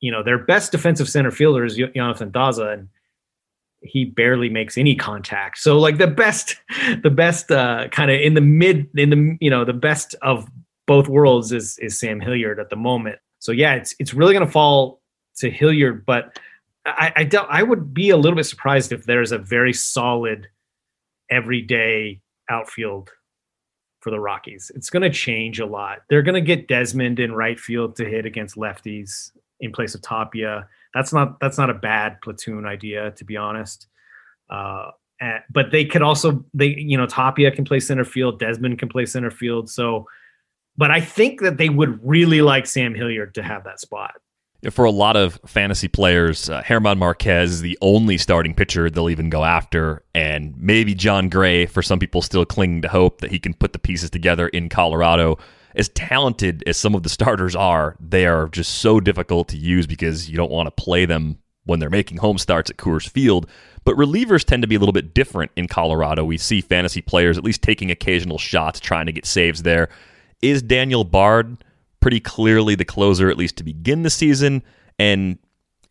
you 0.00 0.10
know, 0.10 0.22
their 0.22 0.38
best 0.38 0.72
defensive 0.72 1.08
center 1.08 1.30
fielder 1.30 1.64
is 1.64 1.78
Jonathan 1.94 2.30
Daza, 2.30 2.72
and 2.72 2.88
he 3.82 4.04
barely 4.04 4.48
makes 4.48 4.78
any 4.78 4.94
contact. 4.94 5.58
So 5.58 5.78
like 5.78 5.98
the 5.98 6.06
best, 6.06 6.56
the 7.02 7.10
best 7.10 7.50
uh, 7.50 7.88
kind 7.88 8.10
of 8.10 8.20
in 8.20 8.34
the 8.34 8.40
mid, 8.40 8.88
in 8.96 9.10
the 9.10 9.36
you 9.40 9.50
know 9.50 9.64
the 9.64 9.72
best 9.72 10.14
of 10.22 10.48
both 10.86 11.08
worlds 11.08 11.52
is 11.52 11.78
is 11.78 11.98
Sam 11.98 12.20
Hilliard 12.20 12.58
at 12.58 12.70
the 12.70 12.76
moment. 12.76 13.18
So 13.38 13.52
yeah, 13.52 13.74
it's 13.74 13.94
it's 13.98 14.14
really 14.14 14.32
going 14.32 14.46
to 14.46 14.52
fall 14.52 15.00
to 15.38 15.50
Hilliard, 15.50 16.06
but 16.06 16.38
I 16.84 17.12
I, 17.16 17.24
don't, 17.24 17.48
I 17.50 17.62
would 17.62 17.92
be 17.92 18.10
a 18.10 18.16
little 18.16 18.36
bit 18.36 18.44
surprised 18.44 18.92
if 18.92 19.04
there's 19.04 19.32
a 19.32 19.38
very 19.38 19.72
solid 19.72 20.48
everyday 21.30 22.20
outfield 22.48 23.10
for 24.00 24.10
the 24.10 24.20
Rockies. 24.20 24.70
It's 24.74 24.88
going 24.88 25.02
to 25.02 25.10
change 25.10 25.58
a 25.58 25.66
lot. 25.66 25.98
They're 26.08 26.22
going 26.22 26.36
to 26.36 26.40
get 26.40 26.68
Desmond 26.68 27.18
in 27.18 27.32
right 27.32 27.58
field 27.58 27.96
to 27.96 28.04
hit 28.04 28.24
against 28.24 28.56
lefties 28.56 29.32
in 29.60 29.72
place 29.72 29.94
of 29.94 30.02
Tapia. 30.02 30.68
That's 30.94 31.12
not 31.12 31.40
that's 31.40 31.58
not 31.58 31.70
a 31.70 31.74
bad 31.74 32.20
platoon 32.22 32.66
idea 32.66 33.10
to 33.12 33.24
be 33.24 33.36
honest. 33.36 33.88
Uh, 34.48 34.90
uh, 35.20 35.38
but 35.50 35.70
they 35.70 35.84
could 35.84 36.02
also 36.02 36.44
they 36.52 36.68
you 36.76 36.96
know 36.96 37.06
Tapia 37.06 37.50
can 37.50 37.64
play 37.64 37.80
center 37.80 38.04
field, 38.04 38.38
Desmond 38.38 38.78
can 38.78 38.88
play 38.88 39.06
center 39.06 39.30
field. 39.30 39.70
So, 39.70 40.06
but 40.76 40.90
I 40.90 41.00
think 41.00 41.40
that 41.40 41.56
they 41.56 41.68
would 41.68 42.00
really 42.06 42.42
like 42.42 42.66
Sam 42.66 42.94
Hilliard 42.94 43.34
to 43.34 43.42
have 43.42 43.64
that 43.64 43.80
spot. 43.80 44.14
For 44.70 44.84
a 44.84 44.90
lot 44.90 45.16
of 45.16 45.38
fantasy 45.46 45.86
players, 45.86 46.50
uh, 46.50 46.62
German 46.66 46.98
Marquez 46.98 47.52
is 47.52 47.60
the 47.60 47.78
only 47.82 48.18
starting 48.18 48.54
pitcher 48.54 48.90
they'll 48.90 49.10
even 49.10 49.30
go 49.30 49.44
after, 49.44 50.02
and 50.14 50.54
maybe 50.56 50.94
Jon 50.94 51.28
Gray. 51.28 51.66
For 51.66 51.82
some 51.82 51.98
people, 51.98 52.22
still 52.22 52.44
clinging 52.44 52.82
to 52.82 52.88
hope 52.88 53.20
that 53.20 53.30
he 53.30 53.38
can 53.38 53.54
put 53.54 53.72
the 53.72 53.78
pieces 53.78 54.10
together 54.10 54.48
in 54.48 54.68
Colorado. 54.68 55.38
As 55.74 55.90
talented 55.90 56.64
as 56.66 56.78
some 56.78 56.94
of 56.94 57.02
the 57.02 57.10
starters 57.10 57.54
are, 57.54 57.96
they 58.00 58.26
are 58.26 58.48
just 58.48 58.76
so 58.76 58.98
difficult 58.98 59.48
to 59.48 59.58
use 59.58 59.86
because 59.86 60.28
you 60.28 60.36
don't 60.36 60.50
want 60.50 60.66
to 60.68 60.82
play 60.82 61.04
them 61.04 61.38
when 61.64 61.78
they're 61.78 61.90
making 61.90 62.16
home 62.16 62.38
starts 62.38 62.70
at 62.70 62.78
Coors 62.78 63.08
Field. 63.08 63.46
But 63.84 63.96
relievers 63.96 64.42
tend 64.42 64.62
to 64.62 64.68
be 64.68 64.74
a 64.74 64.78
little 64.78 64.94
bit 64.94 65.14
different 65.14 65.52
in 65.54 65.68
Colorado. 65.68 66.24
We 66.24 66.38
see 66.38 66.60
fantasy 66.60 67.02
players 67.02 67.36
at 67.36 67.44
least 67.44 67.62
taking 67.62 67.90
occasional 67.90 68.38
shots, 68.38 68.80
trying 68.80 69.06
to 69.06 69.12
get 69.12 69.26
saves 69.26 69.62
there. 69.62 69.90
Is 70.42 70.62
Daniel 70.62 71.04
Bard 71.04 71.58
pretty 72.00 72.20
clearly 72.20 72.74
the 72.74 72.84
closer, 72.84 73.28
at 73.30 73.36
least 73.36 73.56
to 73.56 73.64
begin 73.64 74.02
the 74.02 74.10
season? 74.10 74.62
And 74.98 75.38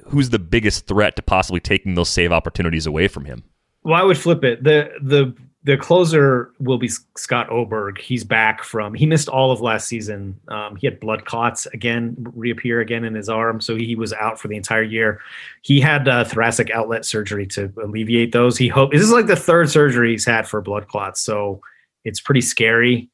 who's 0.08 0.30
the 0.30 0.40
biggest 0.40 0.88
threat 0.88 1.16
to 1.16 1.22
possibly 1.22 1.60
taking 1.60 1.96
those 1.96 2.10
save 2.10 2.32
opportunities 2.32 2.86
away 2.86 3.08
from 3.08 3.26
him? 3.26 3.44
Well, 3.84 3.96
I 3.96 4.04
would 4.04 4.18
flip 4.18 4.44
it. 4.44 4.64
The 4.64 4.92
the 5.02 5.36
the 5.64 5.78
closer 5.78 6.52
will 6.60 6.78
be 6.78 6.88
Scott 7.18 7.50
Oberg. 7.50 8.00
He's 8.00 8.24
back 8.24 8.64
from 8.64 8.94
he 8.94 9.06
missed 9.06 9.28
all 9.28 9.52
of 9.52 9.62
last 9.62 9.88
season. 9.88 10.40
Um, 10.48 10.76
he 10.76 10.88
had 10.88 11.00
blood 11.00 11.26
clots 11.26 11.66
again 11.68 12.16
reappear 12.34 12.82
again 12.82 13.04
in 13.04 13.16
his 13.16 13.30
arm, 13.30 13.62
so 13.62 13.76
he 13.76 13.96
was 13.96 14.14
out 14.14 14.40
for 14.40 14.48
the 14.48 14.56
entire 14.56 14.84
year. 14.84 15.22
He 15.64 15.80
had 15.82 16.08
uh, 16.08 16.24
thoracic 16.24 16.70
outlet 16.70 17.06
surgery 17.06 17.48
to 17.48 17.72
alleviate 17.84 18.32
those. 18.32 18.58
He 18.58 18.68
hope 18.68 18.92
this 18.92 19.02
is 19.02 19.12
like 19.12 19.28
the 19.28 19.36
third 19.36 19.70
surgery 19.70 20.12
he's 20.12 20.26
had 20.26 20.48
for 20.48 20.62
blood 20.62 20.88
clots, 20.88 21.22
so 21.22 21.62
it's 22.04 22.22
pretty 22.22 22.42
scary. 22.42 23.10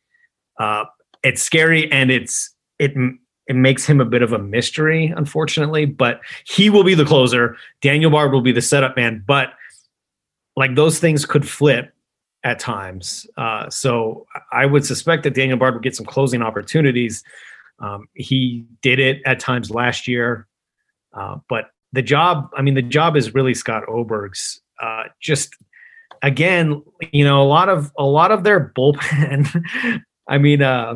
Uh, 0.60 0.86
it's 1.24 1.42
scary 1.42 1.92
and 1.92 2.12
it's 2.12 2.54
it 2.80 2.94
it 3.48 3.56
makes 3.56 3.86
him 3.86 4.00
a 4.00 4.06
bit 4.06 4.22
of 4.22 4.34
a 4.34 4.40
mystery, 4.40 5.14
unfortunately. 5.16 5.86
But 5.86 6.22
he 6.46 6.70
will 6.70 6.84
be 6.84 6.94
the 6.94 7.06
closer. 7.06 7.58
Daniel 7.82 8.12
Bard 8.12 8.32
will 8.32 8.42
be 8.42 8.52
the 8.52 8.62
setup 8.62 8.96
man, 8.96 9.24
but 9.26 9.54
like 10.56 10.76
those 10.76 11.00
things 11.00 11.26
could 11.26 11.48
flip 11.48 11.94
at 12.44 12.60
times. 12.60 13.28
Uh, 13.38 13.70
so 13.70 14.26
I 14.52 14.66
would 14.66 14.86
suspect 14.86 15.24
that 15.24 15.34
Daniel 15.34 15.58
Bard 15.58 15.74
would 15.74 15.84
get 15.84 15.96
some 15.96 16.06
closing 16.06 16.42
opportunities. 16.42 17.24
Um, 17.80 18.08
he 18.14 18.66
did 18.82 19.00
it 19.00 19.22
at 19.26 19.40
times 19.40 19.72
last 19.72 20.08
year, 20.08 20.48
uh, 21.14 21.38
but 21.50 21.72
the 21.94 22.02
job, 22.02 22.50
I 22.56 22.62
mean, 22.62 22.76
the 22.76 22.82
job 22.82 23.18
is 23.18 23.34
really 23.34 23.54
Scott 23.54 23.84
Oberg's. 23.88 24.62
Uh, 24.82 25.04
just 25.20 25.56
again, 26.22 26.82
you 27.12 27.24
know, 27.24 27.42
a 27.42 27.46
lot 27.46 27.70
of 27.70 27.92
a 27.98 28.04
lot 28.04 28.32
of 28.32 28.44
their 28.44 28.72
bullpen. 28.76 30.04
I 30.32 30.38
mean, 30.38 30.62
uh, 30.62 30.96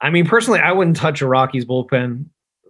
I 0.00 0.10
mean, 0.10 0.26
personally, 0.26 0.60
I 0.60 0.70
wouldn't 0.70 0.96
touch 0.96 1.20
a 1.20 1.26
Rockies 1.26 1.64
bullpen. 1.64 2.26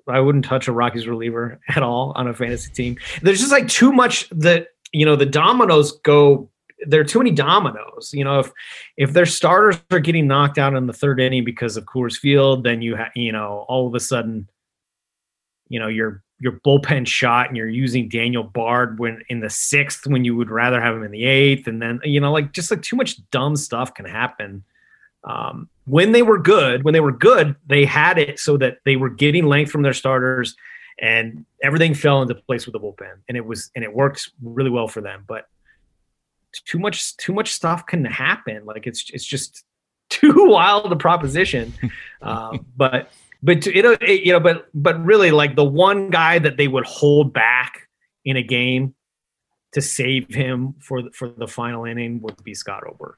I 0.08 0.18
wouldn't 0.18 0.46
touch 0.46 0.66
a 0.66 0.72
Rockies 0.72 1.06
reliever 1.06 1.60
at 1.68 1.82
all 1.82 2.12
on 2.16 2.26
a 2.26 2.34
fantasy 2.34 2.72
team. 2.72 2.96
There's 3.20 3.38
just 3.38 3.52
like 3.52 3.68
too 3.68 3.92
much 3.92 4.28
that 4.30 4.68
you 4.92 5.04
know 5.04 5.14
the 5.14 5.26
dominoes 5.26 5.92
go 6.00 6.48
there 6.86 7.00
are 7.00 7.04
too 7.04 7.18
many 7.18 7.30
dominoes. 7.30 8.10
You 8.14 8.24
know, 8.24 8.40
if 8.40 8.50
if 8.96 9.12
their 9.12 9.26
starters 9.26 9.78
are 9.90 10.00
getting 10.00 10.26
knocked 10.26 10.56
out 10.58 10.74
in 10.74 10.86
the 10.86 10.92
third 10.92 11.20
inning 11.20 11.44
because 11.44 11.76
of 11.76 11.84
Coors 11.84 12.16
Field, 12.16 12.64
then 12.64 12.80
you 12.80 12.96
have 12.96 13.12
you 13.14 13.32
know 13.32 13.66
all 13.68 13.86
of 13.86 13.94
a 13.94 14.00
sudden, 14.00 14.48
you 15.68 15.78
know 15.78 15.88
your 15.88 16.22
your 16.38 16.60
bullpen 16.64 17.06
shot 17.06 17.48
and 17.48 17.56
you're 17.56 17.68
using 17.68 18.08
Daniel 18.08 18.42
Bard 18.42 18.98
when 18.98 19.22
in 19.28 19.40
the 19.40 19.50
sixth 19.50 20.06
when 20.06 20.24
you 20.24 20.34
would 20.34 20.50
rather 20.50 20.80
have 20.80 20.96
him 20.96 21.02
in 21.02 21.10
the 21.10 21.24
eighth, 21.24 21.66
and 21.66 21.82
then 21.82 22.00
you 22.04 22.20
know 22.20 22.32
like 22.32 22.52
just 22.52 22.70
like 22.70 22.82
too 22.82 22.96
much 22.96 23.18
dumb 23.30 23.54
stuff 23.56 23.92
can 23.92 24.06
happen. 24.06 24.64
Um, 25.24 25.68
when 25.86 26.12
they 26.12 26.22
were 26.22 26.38
good, 26.38 26.84
when 26.84 26.94
they 26.94 27.00
were 27.00 27.12
good, 27.12 27.56
they 27.66 27.84
had 27.84 28.18
it 28.18 28.38
so 28.38 28.56
that 28.58 28.78
they 28.84 28.96
were 28.96 29.10
getting 29.10 29.46
length 29.46 29.70
from 29.70 29.82
their 29.82 29.92
starters, 29.92 30.54
and 31.00 31.44
everything 31.62 31.94
fell 31.94 32.22
into 32.22 32.34
place 32.34 32.66
with 32.66 32.74
the 32.74 32.80
bullpen, 32.80 33.16
and 33.28 33.36
it 33.36 33.44
was 33.44 33.70
and 33.74 33.84
it 33.84 33.92
works 33.92 34.30
really 34.42 34.70
well 34.70 34.88
for 34.88 35.00
them. 35.00 35.24
But 35.26 35.46
too 36.64 36.78
much 36.78 37.16
too 37.16 37.32
much 37.32 37.52
stuff 37.52 37.86
can 37.86 38.04
happen. 38.04 38.64
Like 38.64 38.86
it's 38.86 39.10
it's 39.10 39.24
just 39.24 39.64
too 40.10 40.46
wild 40.48 40.92
a 40.92 40.96
proposition. 40.96 41.74
uh, 42.22 42.58
but 42.76 43.10
but 43.42 43.62
to, 43.62 43.76
it, 43.76 44.02
it, 44.02 44.22
you 44.24 44.32
know, 44.32 44.40
but 44.40 44.68
but 44.74 45.02
really, 45.04 45.30
like 45.30 45.56
the 45.56 45.64
one 45.64 46.10
guy 46.10 46.38
that 46.38 46.56
they 46.56 46.68
would 46.68 46.86
hold 46.86 47.32
back 47.32 47.88
in 48.24 48.36
a 48.36 48.42
game 48.42 48.94
to 49.72 49.82
save 49.82 50.32
him 50.32 50.74
for 50.80 51.02
the, 51.02 51.10
for 51.10 51.28
the 51.28 51.48
final 51.48 51.84
inning 51.84 52.20
would 52.22 52.42
be 52.42 52.54
Scott 52.54 52.84
Oberg. 52.86 53.16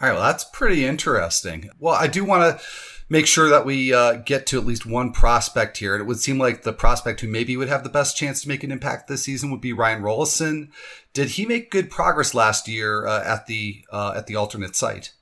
All 0.00 0.08
right, 0.08 0.14
well, 0.14 0.22
that's 0.22 0.44
pretty 0.44 0.84
interesting. 0.84 1.70
Well, 1.78 1.94
I 1.94 2.06
do 2.06 2.24
want 2.24 2.58
to 2.58 2.64
make 3.08 3.26
sure 3.26 3.48
that 3.48 3.64
we 3.64 3.92
uh, 3.92 4.14
get 4.14 4.46
to 4.46 4.58
at 4.58 4.66
least 4.66 4.86
one 4.86 5.12
prospect 5.12 5.78
here. 5.78 5.94
And 5.94 6.02
it 6.02 6.06
would 6.06 6.20
seem 6.20 6.38
like 6.38 6.62
the 6.62 6.72
prospect 6.72 7.20
who 7.20 7.28
maybe 7.28 7.56
would 7.56 7.68
have 7.68 7.82
the 7.82 7.88
best 7.88 8.16
chance 8.16 8.42
to 8.42 8.48
make 8.48 8.62
an 8.62 8.70
impact 8.70 9.08
this 9.08 9.24
season 9.24 9.50
would 9.50 9.60
be 9.60 9.72
Ryan 9.72 10.02
Rolison. 10.02 10.68
Did 11.14 11.30
he 11.30 11.46
make 11.46 11.70
good 11.70 11.90
progress 11.90 12.34
last 12.34 12.68
year 12.68 13.06
uh, 13.06 13.24
at 13.24 13.46
the 13.46 13.84
uh, 13.90 14.12
at 14.14 14.26
the 14.26 14.36
alternate 14.36 14.76
site? 14.76 15.12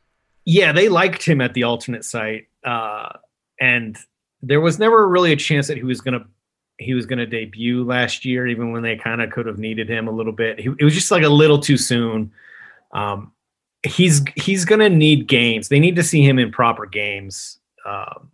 Yeah, 0.44 0.72
they 0.72 0.88
liked 0.88 1.24
him 1.24 1.40
at 1.40 1.54
the 1.54 1.64
alternate 1.64 2.04
site, 2.04 2.48
uh, 2.64 3.08
and 3.60 3.96
there 4.42 4.60
was 4.60 4.78
never 4.78 5.08
really 5.08 5.32
a 5.32 5.36
chance 5.36 5.66
that 5.68 5.76
he 5.76 5.82
was 5.82 6.00
going 6.00 6.20
to 6.20 6.26
he 6.78 6.94
was 6.94 7.06
going 7.06 7.18
to 7.18 7.26
debut 7.26 7.82
last 7.82 8.24
year, 8.24 8.46
even 8.46 8.72
when 8.72 8.82
they 8.82 8.96
kind 8.96 9.22
of 9.22 9.30
could 9.30 9.46
have 9.46 9.58
needed 9.58 9.88
him 9.88 10.06
a 10.08 10.12
little 10.12 10.32
bit. 10.32 10.60
He, 10.60 10.68
it 10.78 10.84
was 10.84 10.94
just 10.94 11.10
like 11.10 11.22
a 11.22 11.28
little 11.28 11.58
too 11.58 11.78
soon. 11.78 12.32
Um, 12.92 13.32
he's 13.86 14.22
he's 14.36 14.64
to 14.64 14.88
need 14.88 15.26
games. 15.26 15.68
They 15.68 15.80
need 15.80 15.96
to 15.96 16.02
see 16.02 16.22
him 16.22 16.38
in 16.38 16.50
proper 16.50 16.86
games 16.86 17.58
um, 17.84 18.30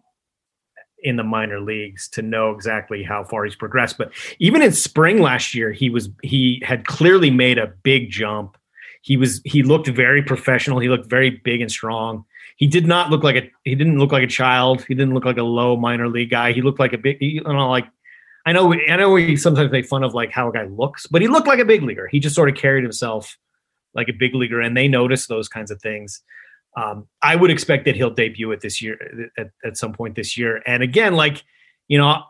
in 1.03 1.17
the 1.17 1.23
minor 1.23 1.61
leagues 1.61 2.09
to 2.11 2.23
know 2.23 2.51
exactly 2.51 3.03
how 3.03 3.25
far 3.25 3.45
he's 3.45 3.57
progressed. 3.57 3.99
But 3.99 4.13
even 4.39 4.63
in 4.63 4.73
spring 4.73 5.21
last 5.21 5.55
year, 5.55 5.73
he 5.73 5.91
was 5.91 6.09
he 6.23 6.63
had 6.65 6.87
clearly 6.87 7.31
made 7.31 7.59
a 7.59 7.69
big 7.83 8.11
jump. 8.11 8.57
He 9.03 9.17
was 9.17 9.41
he 9.45 9.63
looked 9.63 9.89
very 9.89 10.23
professional. 10.23 10.79
He 10.79 10.89
looked 10.89 11.09
very 11.09 11.31
big 11.31 11.61
and 11.61 11.71
strong. 11.71 12.25
He 12.57 12.67
did 12.67 12.87
not 12.87 13.11
look 13.11 13.25
like 13.25 13.37
a 13.37 13.51
he 13.65 13.75
didn't 13.75 13.99
look 13.99 14.13
like 14.13 14.23
a 14.23 14.29
child. 14.29 14.85
He 14.85 14.95
didn't 14.95 15.15
look 15.15 15.25
like 15.25 15.39
a 15.39 15.43
low 15.43 15.77
minor 15.77 16.09
league 16.09 16.31
guy. 16.31 16.53
He 16.53 16.63
looked 16.63 16.81
like 16.81 16.93
a 16.93 16.99
big 16.99 17.19
you 17.21 17.43
know 17.43 17.71
like 17.71 17.87
I 18.47 18.53
know 18.53 18.73
I 18.73 18.97
know 18.97 19.11
we 19.11 19.37
sometimes 19.37 19.71
make 19.71 19.87
fun 19.87 20.05
of 20.05 20.15
like 20.15 20.31
how 20.31 20.49
a 20.49 20.53
guy 20.53 20.65
looks, 20.65 21.07
but 21.07 21.23
he 21.23 21.29
looked 21.29 21.47
like 21.47 21.59
a 21.59 21.65
big 21.65 21.83
leaguer. 21.83 22.07
He 22.07 22.21
just 22.21 22.35
sort 22.35 22.49
of 22.49 22.55
carried 22.55 22.83
himself 22.85 23.37
like 23.95 24.09
a 24.09 24.13
big 24.13 24.35
leaguer, 24.35 24.61
and 24.61 24.77
they 24.77 24.89
notice 24.89 25.27
those 25.27 25.49
kinds 25.49 25.71
of 25.71 25.81
things. 25.81 26.23
Um, 26.77 27.07
I 27.23 27.37
would 27.37 27.51
expect 27.51 27.85
that 27.85 27.97
he'll 27.97 28.15
debut 28.15 28.51
it 28.53 28.61
this 28.61 28.81
year 28.81 29.31
at, 29.37 29.51
at 29.65 29.77
some 29.77 29.93
point 29.93 30.17
this 30.17 30.39
year. 30.39 30.63
And 30.67 30.83
again, 30.83 31.15
like 31.15 31.43
you 31.89 31.99
know, 31.99 32.23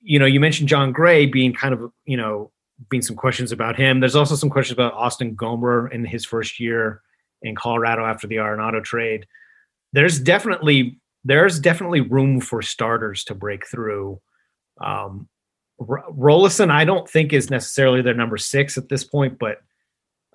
you 0.00 0.18
know, 0.18 0.26
you 0.26 0.40
mentioned 0.40 0.68
Jon 0.68 0.92
Gray 0.92 1.26
being 1.26 1.52
kind 1.52 1.74
of 1.74 1.92
you 2.04 2.16
know 2.16 2.50
being 2.88 3.02
some 3.02 3.16
questions 3.16 3.52
about 3.52 3.76
him. 3.76 4.00
There's 4.00 4.16
also 4.16 4.34
some 4.34 4.50
questions 4.50 4.74
about 4.74 4.94
Austin 4.94 5.36
Gomber 5.36 5.90
in 5.92 6.04
his 6.04 6.24
first 6.24 6.60
year 6.60 7.02
in 7.42 7.54
Colorado 7.54 8.04
after 8.04 8.26
the 8.26 8.36
Arenado 8.36 8.82
trade. 8.82 9.26
There's 9.92 10.18
definitely 10.18 10.98
there's 11.24 11.58
definitely 11.58 12.00
room 12.00 12.40
for 12.40 12.62
starters 12.62 13.24
to 13.24 13.34
break 13.34 13.66
through. 13.66 14.20
Um, 14.80 15.28
R- 15.80 16.04
Rolison, 16.10 16.70
I 16.70 16.84
don't 16.84 17.08
think 17.08 17.32
is 17.32 17.50
necessarily 17.50 18.02
their 18.02 18.14
number 18.14 18.36
six 18.36 18.78
at 18.78 18.88
this 18.88 19.04
point, 19.04 19.38
but 19.38 19.58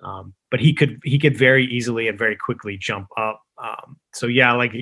um, 0.04 0.34
but 0.50 0.60
he 0.60 0.72
could 0.72 1.00
he 1.04 1.18
could 1.18 1.36
very 1.36 1.66
easily 1.66 2.08
and 2.08 2.18
very 2.18 2.36
quickly 2.36 2.76
jump 2.76 3.08
up. 3.16 3.42
Um, 3.62 3.96
so 4.12 4.26
yeah, 4.26 4.52
like 4.52 4.72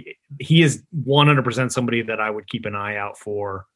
he 0.41 0.62
is 0.62 0.83
100% 1.07 1.73
somebody 1.73 2.02
that 2.02 2.21
I 2.21 2.31
would 2.31 2.49
keep 2.49 2.67
an 2.67 2.75
eye 2.75 2.97
out 2.97 3.19
for 3.19 3.67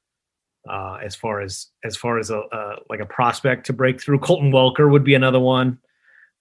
uh, 0.69 0.99
as 1.03 1.15
far 1.15 1.41
as 1.41 1.69
as 1.85 1.97
far 1.97 2.19
as 2.19 2.31
a, 2.31 2.43
like 2.91 3.01
a 3.01 3.07
prospect 3.07 3.67
to 3.67 3.73
break 3.73 4.01
through. 4.01 4.19
Colton 4.19 4.51
Welker 4.51 4.91
would 4.91 5.05
be 5.05 5.15
another 5.15 5.41
one 5.41 5.79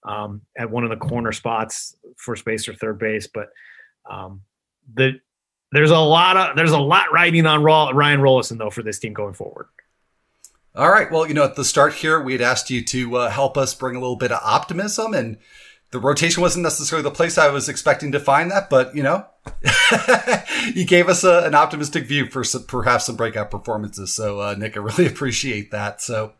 um, 0.04 0.42
at 0.58 0.70
one 0.70 0.84
of 0.84 0.90
the 0.90 0.96
corner 0.96 1.32
spots, 1.32 1.96
first 2.16 2.44
base 2.44 2.68
or 2.68 2.74
third 2.74 2.98
base. 2.98 3.28
But 3.32 3.48
um, 4.10 4.42
the 4.94 5.20
there's 5.72 5.90
a 5.90 5.98
lot 5.98 6.36
of 6.36 6.56
there's 6.56 6.72
a 6.72 6.78
lot 6.78 7.12
riding 7.12 7.46
on 7.46 7.62
Ryan 7.62 8.20
Rolison 8.20 8.58
though 8.58 8.70
for 8.70 8.82
this 8.82 8.98
team 8.98 9.12
going 9.12 9.34
forward. 9.34 9.66
All 10.76 10.90
right. 10.90 11.10
Well, 11.10 11.26
you 11.26 11.32
know, 11.32 11.44
at 11.44 11.54
the 11.54 11.64
start 11.64 11.94
here, 11.94 12.20
we 12.20 12.32
had 12.32 12.42
asked 12.42 12.68
you 12.68 12.84
to 12.84 13.16
uh, 13.16 13.30
help 13.30 13.56
us 13.56 13.74
bring 13.74 13.96
a 13.96 14.00
little 14.00 14.16
bit 14.16 14.30
of 14.30 14.40
optimism, 14.44 15.14
and 15.14 15.38
the 15.90 15.98
rotation 15.98 16.42
wasn't 16.42 16.64
necessarily 16.64 17.02
the 17.02 17.10
place 17.10 17.38
I 17.38 17.48
was 17.48 17.70
expecting 17.70 18.12
to 18.12 18.20
find 18.20 18.50
that, 18.50 18.68
but 18.68 18.94
you 18.94 19.02
know, 19.02 19.24
you 20.74 20.84
gave 20.84 21.08
us 21.08 21.24
a, 21.24 21.44
an 21.44 21.54
optimistic 21.54 22.06
view 22.06 22.28
for 22.28 22.44
some, 22.44 22.64
perhaps 22.64 23.06
some 23.06 23.16
breakout 23.16 23.50
performances. 23.50 24.14
So, 24.14 24.40
uh, 24.40 24.54
Nick, 24.58 24.76
I 24.76 24.80
really 24.80 25.06
appreciate 25.12 25.70
that. 25.70 26.02
So, 26.02 26.34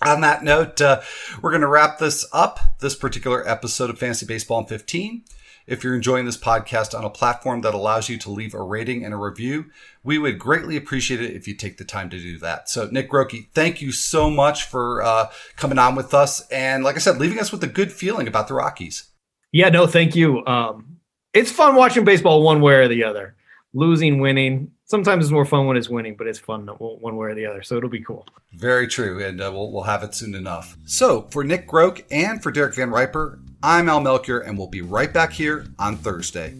on 0.00 0.22
that 0.22 0.42
note, 0.42 0.80
uh, 0.80 1.02
we're 1.42 1.50
going 1.50 1.60
to 1.60 1.68
wrap 1.68 1.98
this 1.98 2.26
up, 2.32 2.60
this 2.80 2.94
particular 2.94 3.46
episode 3.46 3.90
of 3.90 3.98
Fantasy 3.98 4.24
Baseball 4.24 4.60
in 4.60 4.66
15. 4.66 5.22
If 5.66 5.82
you're 5.82 5.96
enjoying 5.96 6.26
this 6.26 6.36
podcast 6.36 6.96
on 6.96 7.04
a 7.04 7.10
platform 7.10 7.62
that 7.62 7.74
allows 7.74 8.08
you 8.08 8.18
to 8.18 8.30
leave 8.30 8.54
a 8.54 8.62
rating 8.62 9.04
and 9.04 9.12
a 9.12 9.16
review, 9.16 9.66
we 10.04 10.16
would 10.16 10.38
greatly 10.38 10.76
appreciate 10.76 11.20
it 11.20 11.34
if 11.34 11.48
you 11.48 11.54
take 11.54 11.76
the 11.76 11.84
time 11.84 12.08
to 12.10 12.18
do 12.18 12.38
that. 12.38 12.68
So, 12.68 12.88
Nick 12.92 13.10
Groke, 13.10 13.48
thank 13.52 13.82
you 13.82 13.90
so 13.90 14.30
much 14.30 14.64
for 14.64 15.02
uh, 15.02 15.30
coming 15.56 15.78
on 15.78 15.96
with 15.96 16.14
us. 16.14 16.46
And 16.48 16.84
like 16.84 16.94
I 16.94 17.00
said, 17.00 17.18
leaving 17.18 17.40
us 17.40 17.50
with 17.50 17.64
a 17.64 17.68
good 17.68 17.90
feeling 17.90 18.28
about 18.28 18.46
the 18.46 18.54
Rockies. 18.54 19.10
Yeah, 19.50 19.70
no, 19.70 19.86
thank 19.86 20.14
you. 20.14 20.46
Um, 20.46 20.98
it's 21.34 21.50
fun 21.50 21.74
watching 21.74 22.04
baseball 22.04 22.42
one 22.42 22.60
way 22.60 22.74
or 22.74 22.88
the 22.88 23.04
other. 23.04 23.34
Losing, 23.74 24.20
winning. 24.20 24.70
Sometimes 24.84 25.24
it's 25.24 25.32
more 25.32 25.44
fun 25.44 25.66
when 25.66 25.76
it's 25.76 25.88
winning, 25.88 26.14
but 26.16 26.28
it's 26.28 26.38
fun 26.38 26.66
one 26.66 27.16
way 27.16 27.28
or 27.28 27.34
the 27.34 27.46
other. 27.46 27.62
So 27.62 27.76
it'll 27.76 27.90
be 27.90 28.04
cool. 28.04 28.26
Very 28.52 28.86
true. 28.86 29.22
And 29.22 29.40
uh, 29.40 29.50
we'll, 29.52 29.72
we'll 29.72 29.82
have 29.82 30.02
it 30.02 30.14
soon 30.14 30.34
enough. 30.34 30.76
So 30.84 31.22
for 31.30 31.42
Nick 31.42 31.68
Groke 31.68 32.04
and 32.10 32.42
for 32.42 32.52
Derek 32.52 32.76
Van 32.76 32.90
Riper, 32.90 33.40
I'm 33.68 33.88
Al 33.88 33.98
Melchior, 33.98 34.38
and 34.38 34.56
we'll 34.56 34.68
be 34.68 34.80
right 34.80 35.12
back 35.12 35.32
here 35.32 35.66
on 35.76 35.96
Thursday. 35.96 36.54